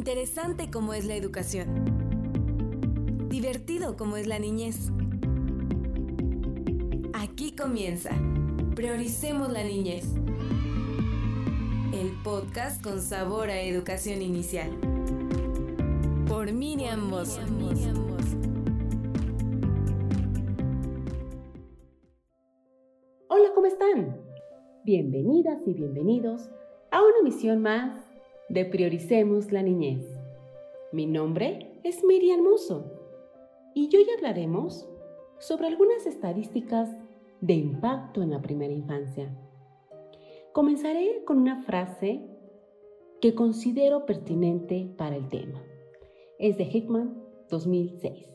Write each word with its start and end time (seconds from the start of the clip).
Interesante 0.00 0.70
como 0.70 0.94
es 0.94 1.04
la 1.04 1.14
educación. 1.14 1.68
Divertido 3.28 3.98
como 3.98 4.16
es 4.16 4.26
la 4.26 4.38
niñez. 4.38 4.90
Aquí 7.12 7.54
comienza. 7.54 8.08
Prioricemos 8.74 9.52
la 9.52 9.62
niñez. 9.62 10.06
El 11.92 12.12
podcast 12.24 12.82
con 12.82 13.02
sabor 13.02 13.50
a 13.50 13.60
educación 13.60 14.22
inicial. 14.22 14.70
Por 16.26 16.50
Miriam 16.50 17.06
Mosso. 17.06 17.42
Hola, 23.28 23.48
¿cómo 23.54 23.66
están? 23.66 24.16
Bienvenidas 24.82 25.58
y 25.66 25.74
bienvenidos 25.74 26.48
a 26.90 27.02
una 27.02 27.20
misión 27.22 27.60
más 27.60 28.09
de 28.50 28.64
Prioricemos 28.64 29.52
la 29.52 29.62
Niñez. 29.62 30.04
Mi 30.90 31.06
nombre 31.06 31.78
es 31.84 32.02
Miriam 32.02 32.42
Muso 32.42 32.84
y 33.76 33.94
hoy 33.96 34.04
hablaremos 34.16 34.88
sobre 35.38 35.68
algunas 35.68 36.04
estadísticas 36.04 36.90
de 37.40 37.54
impacto 37.54 38.22
en 38.22 38.30
la 38.30 38.42
primera 38.42 38.74
infancia. 38.74 39.32
Comenzaré 40.52 41.22
con 41.24 41.38
una 41.38 41.62
frase 41.62 42.26
que 43.20 43.36
considero 43.36 44.04
pertinente 44.04 44.92
para 44.98 45.14
el 45.14 45.28
tema. 45.28 45.62
Es 46.40 46.58
de 46.58 46.64
Hickman 46.64 47.22
2006. 47.50 48.26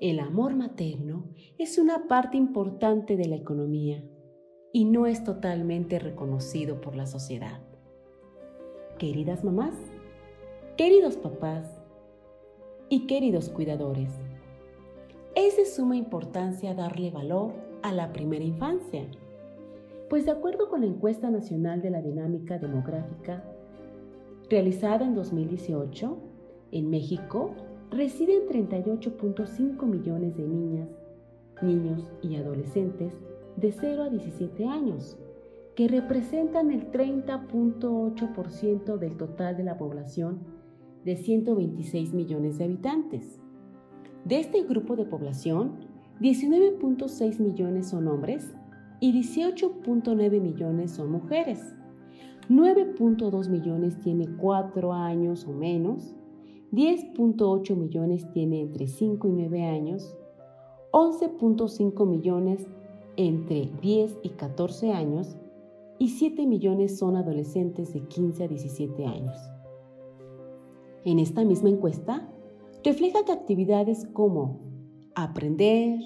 El 0.00 0.18
amor 0.18 0.56
materno 0.56 1.28
es 1.58 1.76
una 1.76 2.08
parte 2.08 2.38
importante 2.38 3.18
de 3.18 3.28
la 3.28 3.36
economía 3.36 4.02
y 4.72 4.86
no 4.86 5.04
es 5.04 5.24
totalmente 5.24 5.98
reconocido 5.98 6.80
por 6.80 6.96
la 6.96 7.04
sociedad. 7.04 7.69
Queridas 9.00 9.44
mamás, 9.44 9.72
queridos 10.76 11.16
papás 11.16 11.66
y 12.90 13.06
queridos 13.06 13.48
cuidadores, 13.48 14.10
es 15.34 15.56
de 15.56 15.64
suma 15.64 15.96
importancia 15.96 16.74
darle 16.74 17.10
valor 17.10 17.54
a 17.80 17.92
la 17.92 18.12
primera 18.12 18.44
infancia, 18.44 19.06
pues 20.10 20.26
de 20.26 20.32
acuerdo 20.32 20.68
con 20.68 20.82
la 20.82 20.86
encuesta 20.86 21.30
nacional 21.30 21.80
de 21.80 21.88
la 21.88 22.02
dinámica 22.02 22.58
demográfica 22.58 23.42
realizada 24.50 25.06
en 25.06 25.14
2018, 25.14 26.18
en 26.72 26.90
México 26.90 27.54
residen 27.90 28.46
38.5 28.50 29.82
millones 29.86 30.36
de 30.36 30.46
niñas, 30.46 30.88
niños 31.62 32.06
y 32.20 32.36
adolescentes 32.36 33.14
de 33.56 33.72
0 33.72 34.02
a 34.02 34.10
17 34.10 34.66
años 34.66 35.16
que 35.80 35.88
representan 35.88 36.70
el 36.72 36.92
30.8% 36.92 38.98
del 38.98 39.16
total 39.16 39.56
de 39.56 39.64
la 39.64 39.78
población 39.78 40.40
de 41.06 41.16
126 41.16 42.12
millones 42.12 42.58
de 42.58 42.64
habitantes. 42.64 43.40
De 44.26 44.40
este 44.40 44.62
grupo 44.64 44.94
de 44.94 45.06
población, 45.06 45.86
19.6 46.20 47.40
millones 47.40 47.88
son 47.88 48.08
hombres 48.08 48.54
y 49.00 49.18
18.9 49.18 50.40
millones 50.42 50.90
son 50.90 51.12
mujeres. 51.12 51.74
9.2 52.50 53.48
millones 53.48 53.98
tiene 54.00 54.28
4 54.36 54.92
años 54.92 55.46
o 55.46 55.52
menos, 55.52 56.14
10.8 56.72 57.74
millones 57.74 58.30
tiene 58.32 58.60
entre 58.60 58.86
5 58.86 59.28
y 59.28 59.32
9 59.32 59.64
años, 59.64 60.14
11.5 60.92 62.06
millones 62.06 62.66
entre 63.16 63.70
10 63.80 64.18
y 64.22 64.28
14 64.28 64.92
años 64.92 65.38
y 66.00 66.08
7 66.08 66.44
millones 66.46 66.98
son 66.98 67.14
adolescentes 67.14 67.92
de 67.92 68.00
15 68.00 68.44
a 68.44 68.48
17 68.48 69.04
años. 69.04 69.36
En 71.04 71.18
esta 71.18 71.44
misma 71.44 71.68
encuesta, 71.68 72.26
refleja 72.82 73.22
que 73.26 73.32
actividades 73.32 74.06
como 74.14 74.60
aprender, 75.14 76.00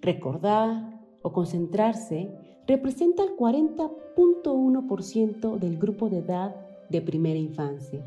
recordar 0.00 0.98
o 1.20 1.34
concentrarse 1.34 2.34
representa 2.66 3.22
el 3.22 3.36
40.1% 3.36 5.58
del 5.58 5.78
grupo 5.78 6.08
de 6.08 6.20
edad 6.20 6.56
de 6.88 7.02
primera 7.02 7.38
infancia, 7.38 8.02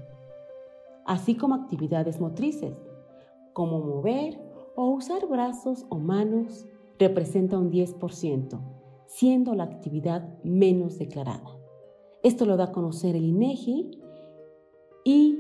así 1.06 1.36
como 1.36 1.54
actividades 1.54 2.20
motrices, 2.20 2.74
como 3.54 3.80
mover 3.80 4.40
o 4.76 4.90
usar 4.90 5.28
brazos 5.28 5.86
o 5.90 6.00
manos, 6.00 6.66
representa 6.98 7.60
un 7.60 7.72
10% 7.72 8.60
siendo 9.08 9.56
la 9.56 9.64
actividad 9.64 10.42
menos 10.44 10.98
declarada. 10.98 11.58
Esto 12.24 12.46
lo 12.46 12.58
da 12.58 12.66
a 12.66 12.72
conocer 12.72 13.16
el 13.16 13.26
INEGI 13.26 13.92
y 15.04 15.40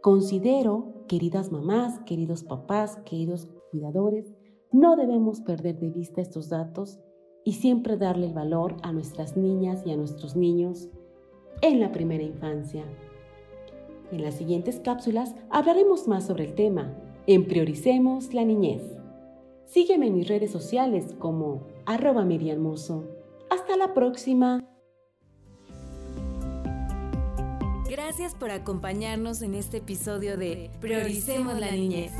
considero, 0.00 1.04
queridas 1.06 1.52
mamás, 1.52 2.00
queridos 2.00 2.42
papás, 2.42 2.96
queridos 3.04 3.48
cuidadores, 3.70 4.34
no 4.70 4.96
debemos 4.96 5.40
perder 5.40 5.78
de 5.78 5.90
vista 5.90 6.20
estos 6.20 6.48
datos 6.48 6.98
y 7.44 7.54
siempre 7.54 7.96
darle 7.96 8.26
el 8.26 8.32
valor 8.32 8.76
a 8.82 8.92
nuestras 8.92 9.36
niñas 9.36 9.82
y 9.84 9.92
a 9.92 9.96
nuestros 9.96 10.36
niños 10.36 10.88
en 11.60 11.80
la 11.80 11.92
primera 11.92 12.22
infancia. 12.22 12.84
En 14.10 14.22
las 14.22 14.34
siguientes 14.34 14.80
cápsulas 14.80 15.34
hablaremos 15.50 16.08
más 16.08 16.26
sobre 16.26 16.44
el 16.44 16.54
tema 16.54 16.94
en 17.26 17.46
Prioricemos 17.46 18.32
la 18.34 18.44
Niñez. 18.44 19.01
Sígueme 19.72 20.08
en 20.08 20.16
mis 20.16 20.28
redes 20.28 20.50
sociales 20.50 21.14
como 21.18 21.66
arroba 21.86 22.26
Miriam 22.26 22.62
Hasta 23.48 23.76
la 23.78 23.94
próxima. 23.94 24.62
Gracias 27.88 28.34
por 28.34 28.50
acompañarnos 28.50 29.40
en 29.40 29.54
este 29.54 29.78
episodio 29.78 30.36
de 30.36 30.70
Prioricemos 30.82 31.58
la 31.58 31.70
Niñez 31.70 32.12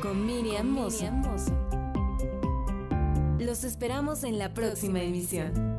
con 0.00 0.26
Miriam 0.26 0.68
Mozo. 0.68 1.10
Los 3.40 3.64
esperamos 3.64 4.22
en 4.22 4.38
la 4.38 4.54
próxima 4.54 5.02
emisión. 5.02 5.76